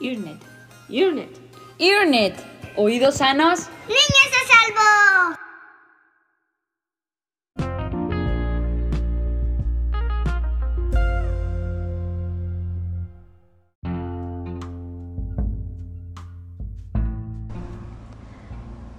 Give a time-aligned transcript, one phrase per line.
[0.00, 0.40] Earnet.
[0.88, 1.28] Earnet.
[1.78, 2.34] Earnet.
[2.76, 3.68] ¿Oídos sanos?
[3.86, 5.36] ¡Niños a salvo!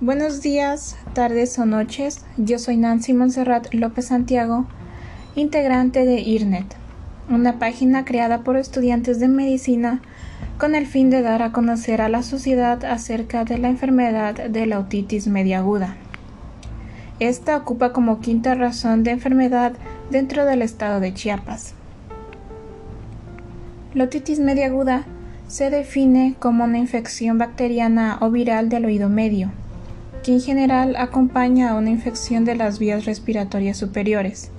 [0.02, 2.26] Buenos días, tardes o noches.
[2.38, 4.68] Yo soy Nancy Monserrat López Santiago,
[5.36, 6.76] integrante de IRNET,
[7.30, 10.02] una página creada por estudiantes de medicina
[10.58, 14.66] con el fin de dar a conocer a la sociedad acerca de la enfermedad de
[14.66, 15.96] la otitis media aguda.
[17.20, 19.74] Esta ocupa como quinta razón de enfermedad
[20.10, 21.74] dentro del estado de Chiapas.
[23.94, 25.06] La otitis media aguda
[25.48, 29.52] se define como una infección bacteriana o viral del oído medio
[30.24, 34.52] que en general acompaña a una infección de las vías respiratorias superiores.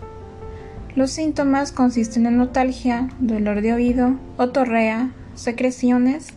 [0.94, 6.28] Los síntomas consisten en notalgia, dolor de oído, otorrea, secreciones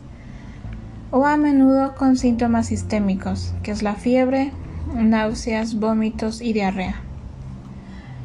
[1.11, 4.53] o a menudo con síntomas sistémicos, que es la fiebre,
[4.95, 7.01] náuseas, vómitos y diarrea.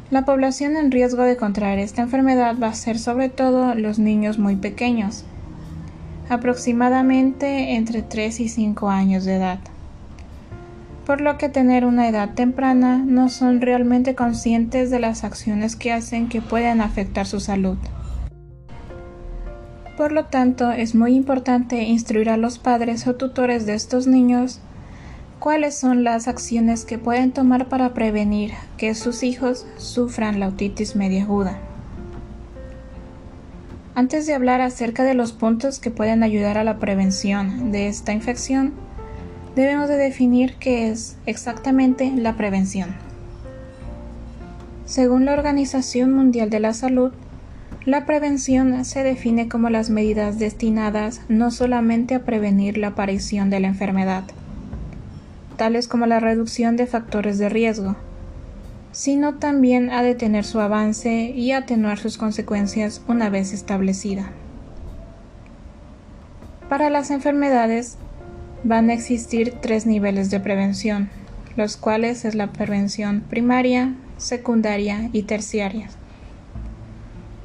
[0.09, 4.39] La población en riesgo de contraer esta enfermedad va a ser sobre todo los niños
[4.39, 5.25] muy pequeños,
[6.29, 9.59] aproximadamente entre 3 y 5 años de edad
[11.05, 15.91] por lo que tener una edad temprana no son realmente conscientes de las acciones que
[15.91, 17.77] hacen que puedan afectar su salud.
[19.97, 24.59] Por lo tanto, es muy importante instruir a los padres o tutores de estos niños
[25.39, 30.95] cuáles son las acciones que pueden tomar para prevenir que sus hijos sufran la otitis
[30.95, 31.57] media aguda.
[33.93, 38.13] Antes de hablar acerca de los puntos que pueden ayudar a la prevención de esta
[38.13, 38.73] infección,
[39.55, 42.95] debemos de definir qué es exactamente la prevención.
[44.85, 47.13] Según la Organización Mundial de la Salud,
[47.85, 53.59] la prevención se define como las medidas destinadas no solamente a prevenir la aparición de
[53.59, 54.23] la enfermedad,
[55.57, 57.95] tales como la reducción de factores de riesgo,
[58.91, 64.31] sino también a detener su avance y atenuar sus consecuencias una vez establecida.
[66.69, 67.97] Para las enfermedades
[68.63, 71.09] van a existir tres niveles de prevención,
[71.55, 75.89] los cuales es la prevención primaria, secundaria y terciaria.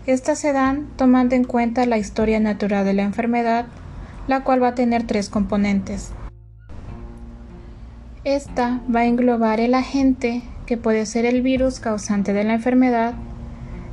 [0.06, 3.66] Estas se dan tomando en cuenta la historia natural de la enfermedad,
[4.28, 6.12] la cual va a tener tres componentes.
[8.24, 13.14] Esta va a englobar el agente, que puede ser el virus causante de la enfermedad,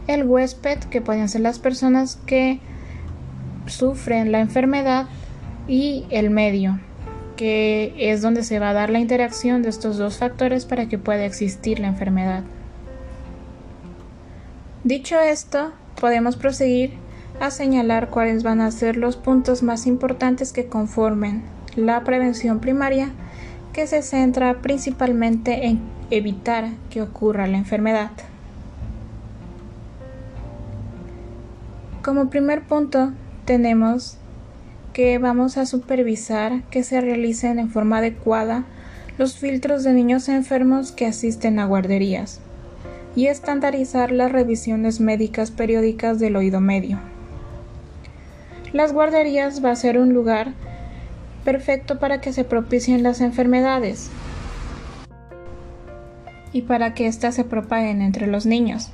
[0.07, 2.59] el huésped, que pueden ser las personas que
[3.67, 5.07] sufren la enfermedad,
[5.67, 6.79] y el medio,
[7.47, 11.25] es donde se va a dar la interacción de estos dos factores para que pueda
[11.25, 12.43] existir la enfermedad.
[14.83, 16.93] Dicho esto, podemos proseguir
[17.39, 21.43] a señalar cuáles van a ser los puntos más importantes que conformen
[21.75, 23.11] la prevención primaria,
[23.71, 25.81] que se centra principalmente en
[26.11, 28.11] evitar que ocurra la enfermedad.
[32.03, 33.13] Como primer punto
[33.45, 34.17] tenemos
[34.93, 38.63] que vamos a supervisar que se realicen en forma adecuada
[39.17, 42.39] los filtros de niños enfermos que asisten a guarderías
[43.15, 46.99] y estandarizar las revisiones médicas periódicas del oído medio.
[48.71, 50.53] Las guarderías va a ser un lugar
[51.43, 54.09] perfecto para que se propicien las enfermedades
[56.53, 58.89] y para que éstas se propaguen entre los niños.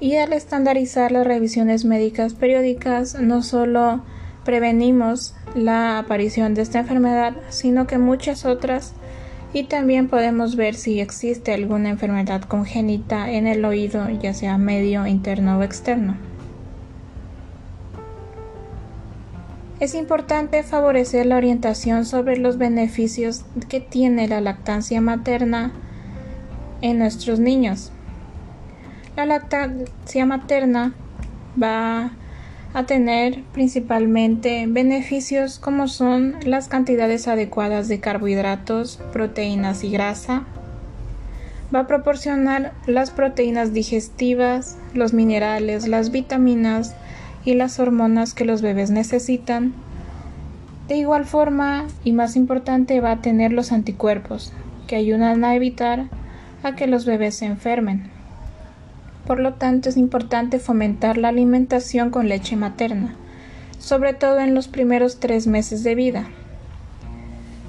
[0.00, 4.02] Y al estandarizar las revisiones médicas periódicas, no solo
[4.48, 8.94] prevenimos la aparición de esta enfermedad, sino que muchas otras
[9.52, 15.06] y también podemos ver si existe alguna enfermedad congénita en el oído, ya sea medio,
[15.06, 16.16] interno o externo.
[19.80, 25.72] Es importante favorecer la orientación sobre los beneficios que tiene la lactancia materna
[26.80, 27.92] en nuestros niños.
[29.14, 30.94] La lactancia materna
[31.62, 32.12] va
[32.74, 40.44] a tener principalmente beneficios como son las cantidades adecuadas de carbohidratos, proteínas y grasa.
[41.74, 46.94] Va a proporcionar las proteínas digestivas, los minerales, las vitaminas
[47.44, 49.74] y las hormonas que los bebés necesitan.
[50.88, 54.52] De igual forma, y más importante, va a tener los anticuerpos,
[54.86, 56.06] que ayudan a evitar
[56.62, 58.17] a que los bebés se enfermen.
[59.28, 63.14] Por lo tanto, es importante fomentar la alimentación con leche materna,
[63.78, 66.24] sobre todo en los primeros tres meses de vida,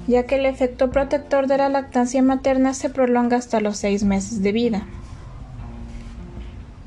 [0.06, 4.42] ya que el efecto protector de la lactancia materna se prolonga hasta los seis meses
[4.42, 4.86] de vida.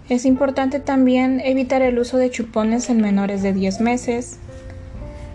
[0.09, 4.39] Es importante también evitar el uso de chupones en menores de 10 meses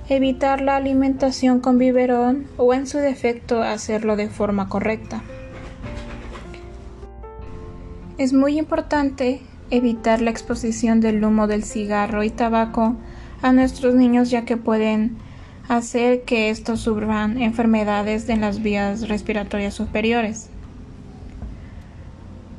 [0.08, 5.22] evitar la alimentación con biberón o en su defecto hacerlo de forma correcta.
[8.18, 12.96] Es muy importante evitar la exposición del humo del cigarro y tabaco
[13.42, 15.16] a nuestros niños ya que pueden
[15.68, 20.50] hacer que estos sufran enfermedades en las vías respiratorias superiores.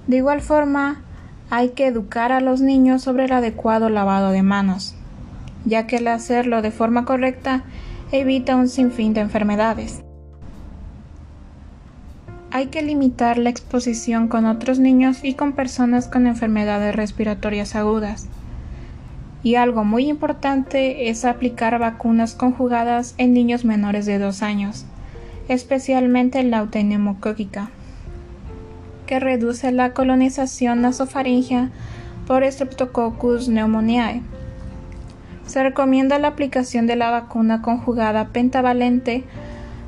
[0.07, 1.01] De igual forma,
[1.49, 4.95] hay que educar a los niños sobre el adecuado lavado de manos,
[5.65, 7.63] ya que el hacerlo de forma correcta
[8.13, 10.03] evita un sinfín de enfermedades.
[12.51, 18.27] Hay que limitar la exposición con otros niños y con personas con enfermedades respiratorias agudas.
[19.43, 24.85] Y algo muy importante es aplicar vacunas conjugadas en niños menores de 2 años,
[25.47, 27.69] especialmente la neumocoquica,
[29.05, 31.69] que reduce la colonización nasofaringea
[32.25, 34.23] por Streptococcus pneumoniae.
[35.45, 39.23] Se recomienda la aplicación de la vacuna conjugada pentavalente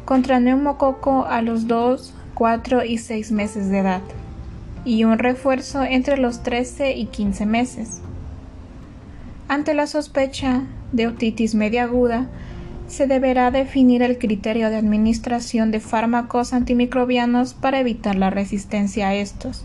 [0.05, 4.01] contra neumococo a los 2 4 y 6 meses de edad
[4.83, 8.01] y un refuerzo entre los 13 y 15 meses.
[9.47, 12.29] Ante la sospecha de otitis media aguda,
[12.87, 19.13] se deberá definir el criterio de administración de fármacos antimicrobianos para evitar la resistencia a
[19.13, 19.63] estos,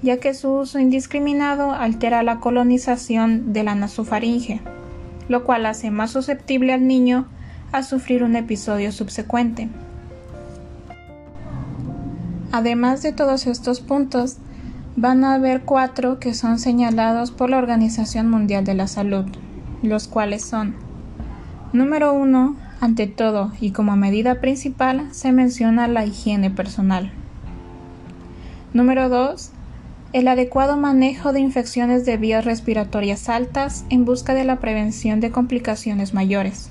[0.00, 4.60] ya que su uso indiscriminado altera la colonización de la nasofaringe,
[5.28, 7.26] lo cual hace más susceptible al niño
[7.72, 9.68] a sufrir un episodio subsecuente.
[12.56, 14.38] Además de todos estos puntos,
[14.96, 19.26] van a haber cuatro que son señalados por la Organización Mundial de la Salud,
[19.82, 20.74] los cuales son
[21.74, 27.12] Número uno, ante todo y como medida principal se menciona la higiene personal.
[28.72, 29.50] Número 2.
[30.14, 35.30] El adecuado manejo de infecciones de vías respiratorias altas en busca de la prevención de
[35.30, 36.70] complicaciones mayores.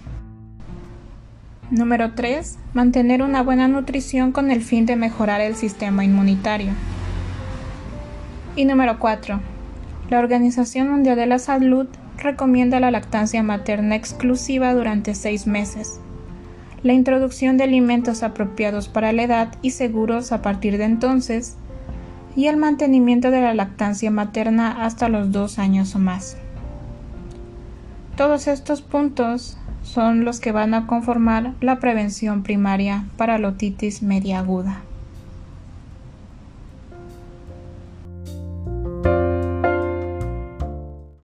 [1.72, 2.60] Número 3.
[2.76, 6.72] Mantener una buena nutrición con el fin de mejorar el sistema inmunitario.
[8.56, 9.40] Y número 4.
[10.12, 11.88] La Organización Mundial de la Salud
[12.20, 16.00] recomienda la lactancia materna exclusiva durante seis meses,
[16.84, 21.58] la introducción de alimentos apropiados para la edad y seguros a partir de entonces,
[22.36, 26.38] y el mantenimiento de la lactancia materna hasta los dos años o más.
[28.16, 34.02] Todos estos puntos son los que van a conformar la prevención primaria para la otitis
[34.02, 34.82] media aguda.